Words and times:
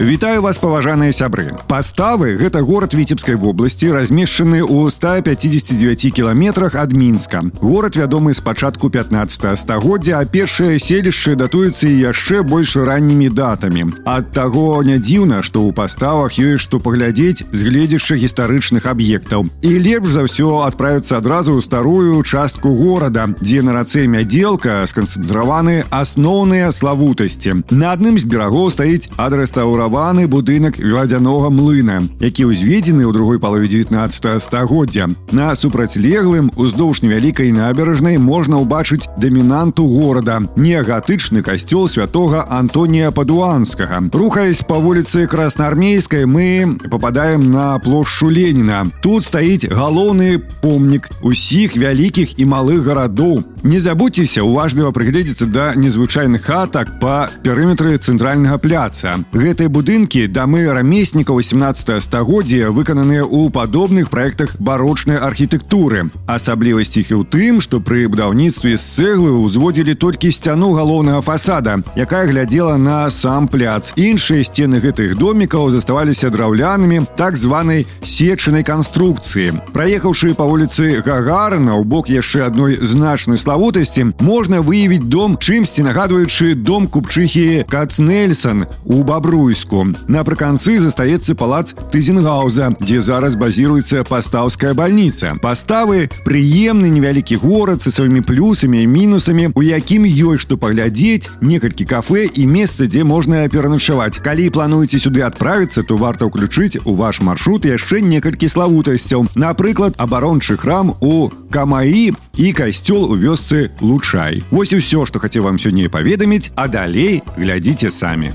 Вітаю 0.00 0.42
вас 0.42 0.58
паважаныя 0.62 1.10
сябры 1.10 1.58
паставы 1.66 2.38
гэта 2.38 2.62
горад 2.62 2.94
віцебскай 2.94 3.34
вобласці 3.34 3.90
размешчаны 3.90 4.62
ў 4.62 4.86
159 4.94 6.14
кіламетрах 6.14 6.78
ад 6.78 6.94
мінска 6.94 7.42
горад 7.58 7.98
вядомы 7.98 8.30
з 8.30 8.38
пачатку 8.38 8.90
15 8.94 9.58
стагоддзя 9.58 10.22
а 10.22 10.24
першае 10.24 10.78
селішчы 10.78 11.34
датуецца 11.34 11.90
яшчэ 11.90 12.46
больш 12.46 12.76
раннімі 12.78 13.26
датамі 13.26 13.90
ад 14.06 14.30
таго 14.30 14.78
не 14.86 15.02
дзіўна 15.02 15.42
што 15.42 15.66
ў 15.66 15.74
паставах 15.74 16.38
ёсць 16.38 16.62
што 16.62 16.78
паглядзець 16.78 17.42
з 17.50 17.60
гледзяшча 17.66 18.22
гістарычных 18.22 18.86
аб'ектаў 18.86 19.50
і 19.66 19.72
лепш 19.82 20.14
за 20.14 20.30
ўсё 20.30 20.62
адправіцца 20.62 21.18
адразу 21.18 21.58
ў 21.58 21.60
старую 21.66 22.22
частку 22.22 22.70
горада 22.70 23.26
дзе 23.42 23.66
на 23.66 23.74
рацэ 23.74 24.06
мядзелка 24.06 24.86
сканцэнтраваны 24.86 25.90
асноўныя 25.90 26.70
славутасці 26.70 27.66
на 27.74 27.98
адным 27.98 28.14
з 28.14 28.22
берагоў 28.30 28.70
стаіць 28.70 29.10
адрэстаўра 29.18 29.51
мураваны 29.61 30.25
будынак 30.27 30.81
вадзянога 30.81 31.53
млына 31.53 32.01
які 32.23 32.49
ўзведзены 32.49 33.03
ў 33.03 33.11
другой 33.11 33.37
палове 33.39 33.67
19 33.67 34.41
стагоддзя. 34.41 35.09
На 35.31 35.53
супрацьлеглым 35.55 36.49
уздоўж 36.55 37.03
невялікай 37.03 37.51
набярэжнай 37.51 38.17
можна 38.17 38.57
ўбачыць 38.63 39.11
дамінанту 39.19 39.85
горада 39.85 40.41
негатычны 40.55 41.43
касцёл 41.43 41.87
святого 41.91 42.45
Антонія 42.47 43.11
падуанскага. 43.11 44.07
Рухаясь 44.13 44.63
по 44.63 44.79
вуліцы 44.79 45.27
красноармейскай 45.27 46.25
мы 46.25 46.79
попадаем 46.89 47.51
на 47.51 47.77
плошчу 47.79 48.31
Леніна. 48.31 48.87
Тут 49.03 49.23
стаіць 49.27 49.67
галоўны 49.67 50.39
помнік 50.63 51.09
усіх 51.21 51.75
вялікіх 51.77 52.39
і 52.39 52.45
малых 52.45 52.87
гарадоў 52.87 53.43
не 53.62 53.78
забудьцеся 53.78 54.42
уважліва 54.42 54.92
прыгледзецца 54.96 55.46
да 55.52 55.74
незвычайных 55.74 56.46
хатак 56.46 56.96
па 57.02 57.28
перыметры 57.44 57.98
цэнтральнага 57.98 58.56
пляца 58.56 59.18
гэтай 59.34 59.68
будынкі 59.68 60.24
дамы 60.32 60.64
рамесніка 60.72 61.34
18 61.36 62.00
стагоддзя 62.02 62.70
выкананыя 62.72 63.26
ў 63.26 63.52
падобных 63.52 64.08
праектах 64.08 64.56
барочнай 64.56 65.20
архітэктуры 65.20 66.08
асаблівасць 66.24 66.96
іх 67.02 67.12
і 67.12 67.20
ў 67.20 67.24
тым 67.28 67.60
што 67.60 67.82
пры 67.84 68.08
будаўніцтве 68.08 68.78
з 68.80 68.84
цэглы 68.96 69.36
ўзводзілі 69.36 69.98
толькі 70.00 70.32
сцяну 70.32 70.72
галоўнага 70.78 71.20
фасада 71.20 71.76
якая 71.92 72.24
глядзела 72.30 72.80
на 72.80 73.10
сам 73.10 73.50
пляц 73.52 73.92
іншыя 74.00 74.46
сцены 74.48 74.80
гэтых 74.80 75.18
домікаў 75.20 75.68
заставаліся 75.74 76.32
драўлянымі 76.32 77.04
так 77.20 77.36
званай 77.36 77.84
сечанай 78.00 78.64
канструкцыі 78.64 79.60
праехаўшы 79.76 80.32
па 80.38 80.48
вуліцы 80.48 81.02
гагарна 81.04 81.76
ў 81.76 81.84
бок 81.84 82.08
яшчэ 82.08 82.48
адной 82.48 82.80
значной 82.80 83.36
славы 83.36 83.51
славутасці 83.52 84.06
можна 84.20 84.62
выявіць 84.64 85.04
дом 85.04 85.36
чымсьці 85.36 85.82
нагадваючы 85.84 86.54
дом 86.54 86.86
купчыхі 86.86 87.64
кацнельсон 87.68 88.64
у 88.84 89.02
бабруйску 89.04 89.84
напрыканцы 90.08 90.78
застаецца 90.78 91.34
палац 91.34 91.74
тызенгауза 91.92 92.72
дзе 92.80 93.00
зараз 93.04 93.36
базіруецца 93.36 94.06
пастаўская 94.08 94.72
больніца 94.72 95.34
паставы 95.42 96.08
прыемны 96.24 96.88
невялікі 96.88 97.36
горад 97.42 97.82
са 97.82 97.90
сваімі 97.90 98.24
плюсамі 98.24 98.82
і 98.82 98.86
мінусамі 98.86 99.50
у 99.54 99.62
якім 99.62 100.08
ёсць 100.08 100.46
што 100.46 100.56
паглядзець 100.56 101.28
некалькі 101.40 101.84
кафе 101.84 102.24
і 102.24 102.46
месца 102.46 102.86
дзе 102.86 103.04
можна 103.04 103.44
пераначаваць 103.52 104.22
калі 104.24 104.48
плануеце 104.54 105.02
сюды 105.02 105.26
адправіцца 105.26 105.82
то 105.82 105.98
варта 106.00 106.30
ўключыць 106.30 106.80
у 106.84 106.94
ваш 106.94 107.20
маршрут 107.20 107.66
яшчэ 107.66 108.00
некалькі 108.00 108.48
славутасцяў 108.48 109.26
напрыклад 109.34 109.98
абарончы 109.98 110.56
храм 110.56 110.94
у 111.00 111.28
камаі 111.52 112.12
і 112.36 112.52
касцёл 112.52 113.08
у 113.08 113.16
вёс 113.16 113.38
вёсцы 113.38 113.70
лучай 113.80 114.42
Вось 114.50 114.72
і 114.72 114.80
ўсё 114.80 115.06
што 115.06 115.18
хацеў 115.18 115.44
вам 115.44 115.58
сёння 115.58 115.88
паведаміць 115.88 116.50
а 116.56 116.68
далей 116.68 117.22
глядзіце 117.36 117.90
самі 117.90 118.32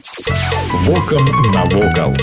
вокам 0.85 1.25
навокал. 1.53 2.15